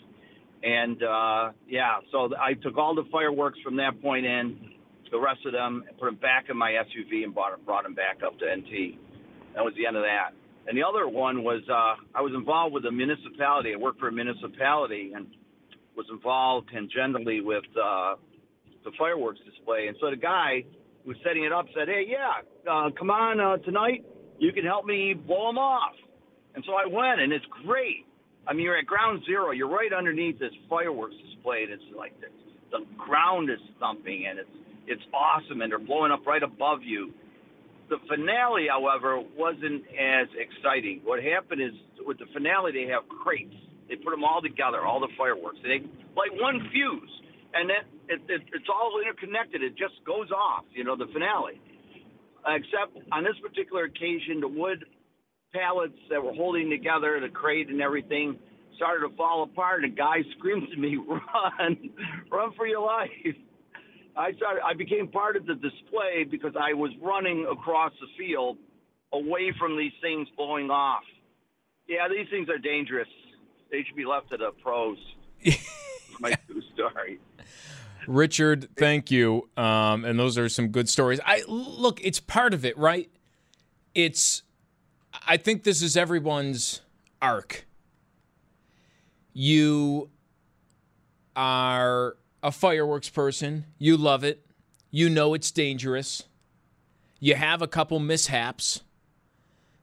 [0.62, 4.58] And uh, yeah, so I took all the fireworks from that point in,
[5.10, 8.18] the rest of them, put them back in my SUV and brought brought them back
[8.24, 8.98] up to NT.
[9.54, 10.30] That was the end of that.
[10.68, 13.72] And the other one was uh, I was involved with a municipality.
[13.74, 15.26] I worked for a municipality, and
[15.96, 18.14] was involved tangentially with uh,
[18.84, 19.88] the fireworks display.
[19.88, 20.64] And so the guy
[21.10, 22.38] was setting it up said, "Hey, yeah,
[22.70, 24.06] uh, come on uh, tonight.
[24.38, 25.94] You can help me blow them off."
[26.54, 28.06] And so I went, and it's great.
[28.46, 29.50] I mean, you're at ground zero.
[29.50, 32.28] You're right underneath this fireworks display, and it's like the,
[32.70, 37.12] the ground is thumping, and it's it's awesome, and they're blowing up right above you.
[37.88, 41.00] The finale, however, wasn't as exciting.
[41.02, 41.74] What happened is
[42.06, 43.54] with the finale, they have crates
[43.90, 45.58] they put them all together, all the fireworks.
[45.64, 45.82] They
[46.14, 47.10] like one fuse,
[47.54, 49.62] and then it, it, it's all interconnected.
[49.62, 50.64] It just goes off.
[50.72, 51.60] You know, the finale.
[52.46, 54.84] Except on this particular occasion, the wood
[55.52, 58.38] pallets that were holding together the crate and everything
[58.76, 59.84] started to fall apart.
[59.84, 61.90] And a guy screamed to me, "Run,
[62.30, 63.10] run for your life!"
[64.16, 64.62] I started.
[64.64, 68.58] I became part of the display because I was running across the field
[69.12, 71.02] away from these things blowing off.
[71.88, 73.08] Yeah, these things are dangerous
[73.70, 74.98] they should be left to the pros.
[76.20, 77.20] my true story.
[78.06, 79.48] Richard, thank you.
[79.56, 81.20] Um, and those are some good stories.
[81.24, 83.10] I look, it's part of it, right?
[83.94, 84.42] It's
[85.26, 86.80] I think this is everyone's
[87.20, 87.66] arc.
[89.32, 90.10] You
[91.36, 93.66] are a fireworks person.
[93.78, 94.46] You love it.
[94.90, 96.24] You know it's dangerous.
[97.20, 98.80] You have a couple mishaps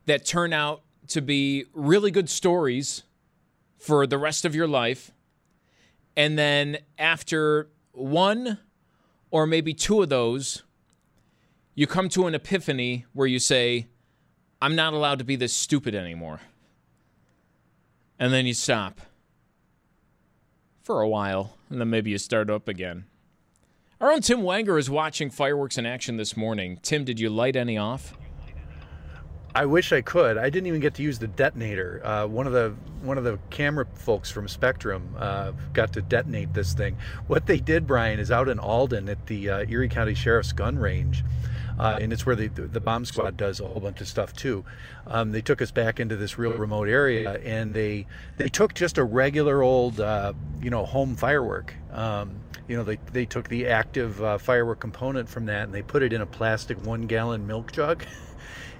[0.06, 3.04] that turn out to be really good stories
[3.78, 5.12] for the rest of your life.
[6.16, 8.60] And then after one
[9.32, 10.64] or maybe two of those,
[11.76, 13.88] you come to an epiphany where you say,
[14.62, 16.42] I'm not allowed to be this stupid anymore.
[18.20, 19.02] And then you stop
[20.82, 23.06] for a while, and then maybe you start up again.
[24.00, 26.80] Our own Tim Wenger is watching fireworks in action this morning.
[26.82, 28.18] Tim, did you light any off?
[29.56, 30.38] I wish I could.
[30.38, 32.02] I didn't even get to use the detonator.
[32.06, 36.54] Uh, one of the one of the camera folks from Spectrum uh, got to detonate
[36.54, 36.98] this thing.
[37.28, 40.78] What they did, Brian, is out in Alden at the uh, Erie County Sheriff's gun
[40.78, 41.24] range.
[41.80, 44.66] Uh, and it's where the, the bomb squad does a whole bunch of stuff too.
[45.06, 48.98] Um, they took us back into this real remote area, and they they took just
[48.98, 51.76] a regular old, uh, you know, home firework.
[51.92, 55.84] Um, you know, they they took the active uh, firework component from that, and they
[55.84, 58.04] put it in a plastic one gallon milk jug.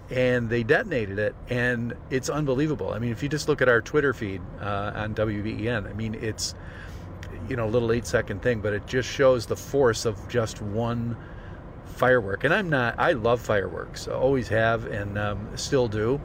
[0.10, 2.94] and they detonated it and it's unbelievable.
[2.94, 6.16] I mean if you just look at our twitter feed uh, on wben i mean
[6.16, 6.56] it's
[7.50, 10.62] you know a little eight second thing but it just shows the force of just
[10.62, 11.16] one
[11.86, 12.44] firework.
[12.44, 16.22] And i'm not i love fireworks always have and um, still do.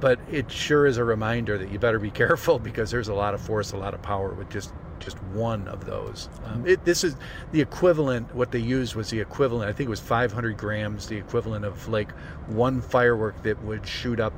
[0.00, 3.34] But it sure is a reminder that you better be careful because there's a lot
[3.34, 4.72] of force a lot of power with just
[5.02, 6.28] just one of those.
[6.46, 7.16] Um, it, this is
[7.52, 8.34] the equivalent.
[8.34, 9.68] What they used was the equivalent.
[9.68, 12.12] I think it was 500 grams, the equivalent of like
[12.46, 14.32] one firework that would shoot up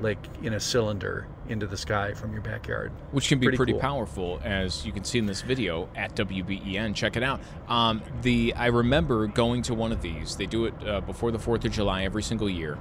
[0.00, 2.90] like in a cylinder into the sky from your backyard.
[3.10, 3.80] Which can be pretty, pretty cool.
[3.80, 6.94] powerful, as you can see in this video at WBEN.
[6.94, 7.40] Check it out.
[7.68, 10.36] Um, the I remember going to one of these.
[10.36, 12.78] They do it uh, before the Fourth of July every single year,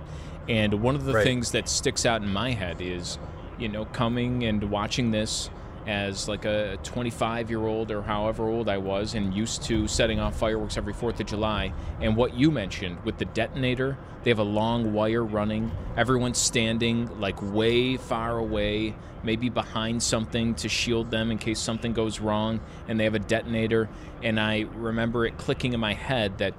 [0.48, 1.24] and one of the Right.
[1.24, 3.18] things that sticks out in my head is,
[3.58, 5.50] you know, coming and watching this
[5.90, 10.20] as like a 25 year old or however old I was and used to setting
[10.20, 11.74] off fireworks every 4th of July.
[12.00, 15.72] And what you mentioned with the detonator, they have a long wire running.
[15.98, 21.94] Everyone's standing like way far away, maybe behind something to shield them in case something
[21.94, 22.60] goes wrong.
[22.88, 23.90] And they have a detonator.
[24.22, 26.54] And I remember it clicking in my head that.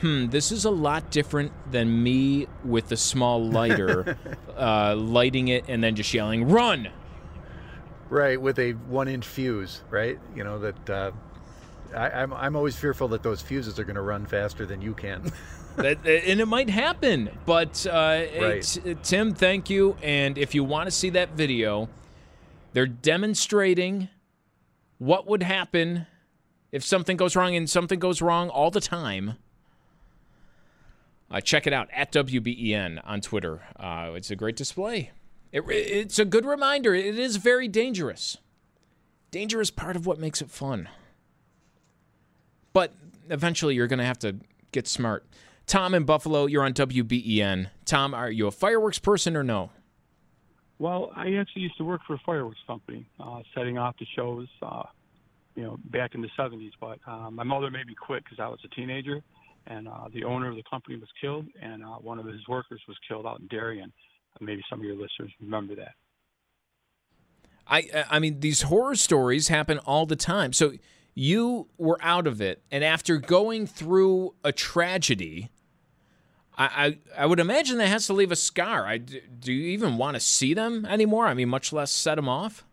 [0.00, 4.18] Hmm, this is a lot different than me with a small lighter,
[4.54, 6.90] uh, lighting it and then just yelling, "Run!"
[8.08, 10.18] Right, with a one inch fuse, right?
[10.34, 11.10] You know, that uh,
[11.94, 14.94] I, I'm, I'm always fearful that those fuses are going to run faster than you
[14.94, 15.32] can.
[15.76, 17.30] that, and it might happen.
[17.44, 18.62] But uh, Right.
[18.62, 19.96] T- Tim, thank you.
[20.02, 21.88] And if you want to see that video,
[22.72, 24.08] they're demonstrating
[24.98, 26.06] what would happen
[26.72, 29.34] if something goes wrong, and something goes wrong all the time.
[31.30, 33.62] Uh, check it out at WBEN on Twitter.
[33.78, 35.10] Uh, it's a great display.
[35.56, 36.94] It, it's a good reminder.
[36.94, 38.36] It is very dangerous.
[39.30, 40.88] Danger is part of what makes it fun.
[42.72, 42.92] But
[43.30, 44.36] eventually, you're going to have to
[44.72, 45.26] get smart.
[45.66, 47.68] Tom in Buffalo, you're on WBEN.
[47.86, 49.70] Tom, are you a fireworks person or no?
[50.78, 54.46] Well, I actually used to work for a fireworks company, uh, setting off the shows,
[54.60, 54.82] uh,
[55.54, 56.72] you know, back in the 70s.
[56.78, 59.22] But uh, my mother made me quit because I was a teenager,
[59.66, 62.82] and uh, the owner of the company was killed, and uh, one of his workers
[62.86, 63.90] was killed out in Darien.
[64.40, 65.94] Maybe some of your listeners remember that.
[67.66, 70.52] I I mean these horror stories happen all the time.
[70.52, 70.72] So
[71.14, 75.50] you were out of it, and after going through a tragedy,
[76.56, 78.86] I I, I would imagine that has to leave a scar.
[78.86, 81.26] I do you even want to see them anymore?
[81.26, 82.64] I mean, much less set them off.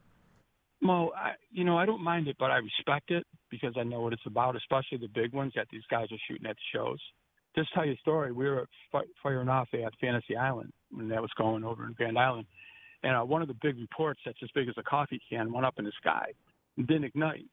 [0.81, 4.01] Well, I, you know, I don't mind it, but I respect it because I know
[4.01, 6.99] what it's about, especially the big ones that these guys are shooting at the shows.
[7.55, 8.33] Just tell you a story.
[8.33, 8.67] We were
[9.21, 12.45] firing off at Fantasy Island when that was going over in Grand Island,
[13.03, 15.65] and uh, one of the big reports that's as big as a coffee can went
[15.65, 16.27] up in the sky
[16.77, 17.45] and didn't ignite.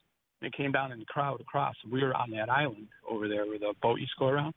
[0.43, 1.75] It came down in the crowd across.
[1.91, 4.55] We were on that island over there where the boat used to go around.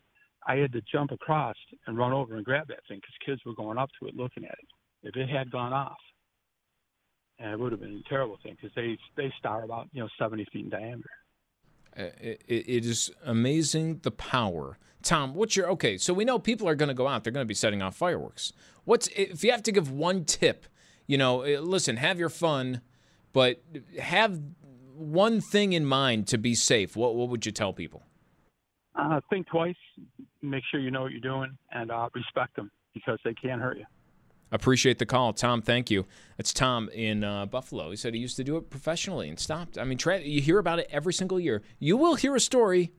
[0.47, 1.55] I had to jump across
[1.87, 4.45] and run over and grab that thing because kids were going up to it looking
[4.45, 5.07] at it.
[5.07, 5.97] If it had gone off,
[7.39, 10.45] it would have been a terrible thing because they they star about you know 70
[10.51, 11.09] feet in diameter.
[11.97, 14.77] Uh, It, it is amazing the power.
[15.01, 15.97] Tom, what's your okay?
[15.97, 17.95] So we know people are going to go out; they're going to be setting off
[17.95, 18.53] fireworks.
[18.85, 20.65] What's if you have to give one tip?
[21.07, 22.81] You know, eh, listen, have your fun,
[23.33, 23.61] but
[23.99, 24.39] have
[24.95, 26.95] one thing in mind to be safe.
[26.95, 28.03] What what would you tell people?
[28.95, 29.75] Uh, think twice,
[30.41, 33.77] make sure you know what you're doing, and uh, respect them because they can't hurt
[33.77, 33.85] you.
[34.53, 35.63] Appreciate the call, Tom.
[35.63, 36.05] Thank you.
[36.37, 37.89] It's Tom in uh, Buffalo.
[37.89, 39.79] He said he used to do it professionally and stopped.
[39.79, 41.63] I mean, tra- you hear about it every single year.
[41.79, 42.91] You will hear a story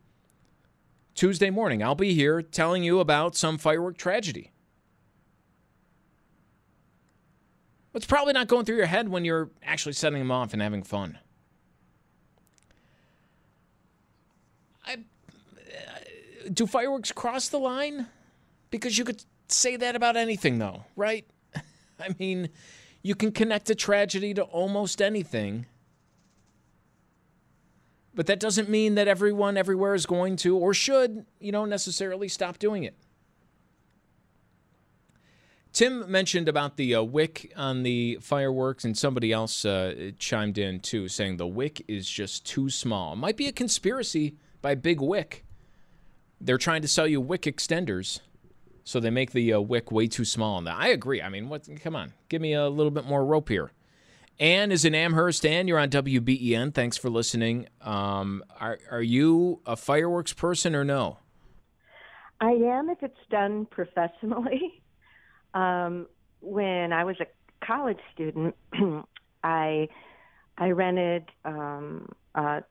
[1.15, 1.81] Tuesday morning.
[1.81, 4.51] I'll be here telling you about some firework tragedy.
[7.95, 10.83] It's probably not going through your head when you're actually setting them off and having
[10.83, 11.19] fun.
[14.85, 14.97] I, uh,
[16.53, 18.09] do fireworks cross the line?
[18.71, 21.25] Because you could say that about anything, though, right?
[22.01, 22.49] I mean,
[23.03, 25.67] you can connect a tragedy to almost anything.
[28.15, 32.29] But that doesn't mean that everyone everywhere is going to or should, you know, necessarily
[32.29, 32.95] stop doing it.
[35.73, 40.79] Tim mentioned about the uh, wick on the fireworks, and somebody else uh, chimed in
[40.79, 43.17] too, saying the wick is just too small.
[43.17, 45.45] Might be a conspiracy by Big Wick.
[46.41, 48.21] They're trying to sell you wick extenders.
[48.85, 50.57] So they make the uh, wick way too small.
[50.57, 50.77] on that.
[50.79, 51.23] I agree.
[51.23, 51.69] I mean, what?
[51.83, 53.73] Come on, give me a little bit more rope here.
[54.41, 55.47] Ann is in Amherst.
[55.47, 56.75] Ann, you're on WBEN.
[56.75, 57.69] Thanks for listening.
[57.81, 61.19] Um, are are you a fireworks person or no?
[62.41, 64.83] I am if it's done professionally.
[65.55, 66.09] Um,
[66.41, 67.27] when I was a
[67.65, 68.57] college student,
[69.45, 69.89] I
[70.59, 72.65] I rented um, a,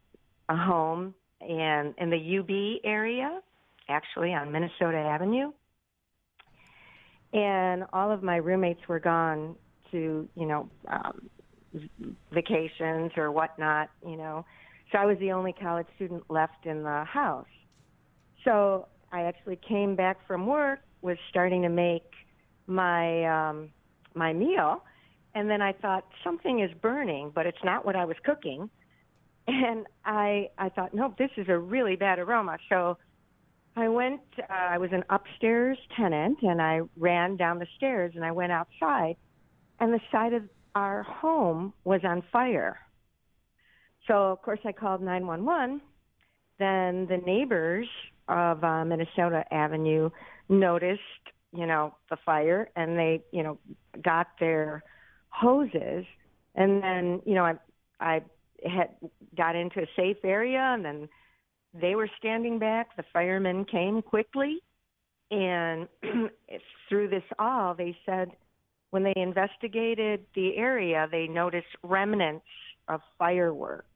[0.50, 3.40] a home and in the UB area,
[3.88, 5.52] actually on Minnesota Avenue,
[7.34, 9.56] and all of my roommates were gone
[9.92, 11.30] to you know um,
[12.32, 14.46] vacations or whatnot, you know.
[14.92, 17.48] So I was the only college student left in the house.
[18.44, 22.10] So I actually came back from work, was starting to make
[22.68, 23.70] my um,
[24.14, 24.84] my meal,
[25.34, 28.70] and then I thought something is burning, but it's not what I was cooking.
[29.46, 32.58] And I I thought, nope, this is a really bad aroma.
[32.70, 32.98] So
[33.76, 34.22] I went.
[34.38, 38.52] Uh, I was an upstairs tenant, and I ran down the stairs, and I went
[38.52, 39.16] outside,
[39.80, 40.44] and the side of
[40.76, 42.80] our home was on fire.
[44.08, 45.82] So of course I called 911.
[46.60, 47.88] Then the neighbors
[48.28, 50.10] of uh, Minnesota Avenue
[50.50, 51.02] noticed,
[51.52, 53.58] you know, the fire, and they, you know,
[54.04, 54.84] got their
[55.30, 56.06] hoses,
[56.56, 57.56] and then, you know, I
[58.00, 58.22] I
[58.66, 58.90] had
[59.36, 61.10] got into a safe area, and then
[61.80, 62.96] they were standing back.
[62.96, 64.60] The firemen came quickly,
[65.32, 65.88] and
[66.90, 68.32] through this all, they said
[68.92, 72.46] when they investigated the area, they noticed remnants
[72.88, 73.88] of fireworks.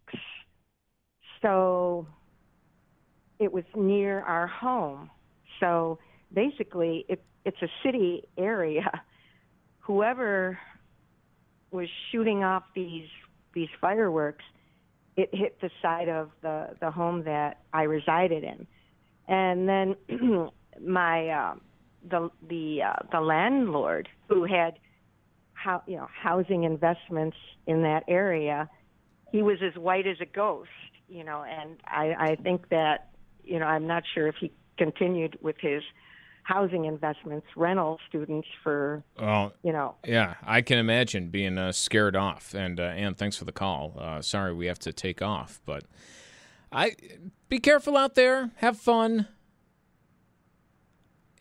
[1.41, 2.07] So
[3.39, 5.09] it was near our home.
[5.59, 5.99] So
[6.33, 8.89] basically, it, it's a city area.
[9.79, 10.57] Whoever
[11.71, 13.07] was shooting off these
[13.53, 14.43] these fireworks,
[15.17, 18.67] it hit the side of the the home that I resided in,
[19.27, 19.95] and then
[20.81, 21.55] my uh,
[22.09, 24.79] the the uh, the landlord who had
[25.53, 28.69] how you know housing investments in that area,
[29.31, 30.69] he was as white as a ghost,
[31.09, 33.09] you know, and I, I think that
[33.43, 35.81] you know I'm not sure if he continued with his
[36.47, 39.95] housing investments, rental students for well, you know.
[40.05, 42.53] Yeah, I can imagine being uh, scared off.
[42.53, 43.93] And uh, Ann, thanks for the call.
[43.97, 45.83] Uh, sorry we have to take off, but
[46.71, 46.93] I
[47.49, 48.51] be careful out there.
[48.57, 49.27] Have fun.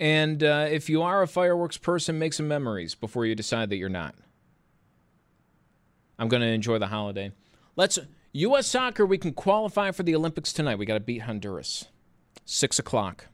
[0.01, 3.77] And uh, if you are a fireworks person, make some memories before you decide that
[3.77, 4.17] you're not.
[6.19, 7.31] I'm going to enjoy the holiday.
[7.77, 7.99] Let's
[8.33, 8.67] U.S.
[8.67, 9.07] soccer.
[9.07, 10.77] We can qualify for the Olympics tonight.
[10.77, 11.87] We got to beat Honduras.
[12.45, 13.29] Six o'clock.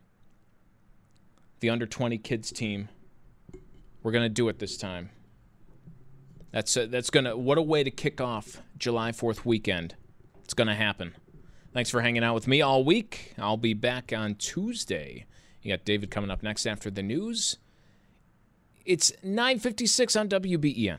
[1.63, 2.89] The under 20 kids team.
[4.03, 5.11] We're going to do it this time.
[6.51, 9.95] That's a, that's going to what a way to kick off July 4th weekend.
[10.43, 11.15] It's going to happen.
[11.73, 13.35] Thanks for hanging out with me all week.
[13.39, 15.25] I'll be back on Tuesday.
[15.63, 17.59] You got David coming up next after the news.
[18.85, 20.99] It's 9:56 on WBEN.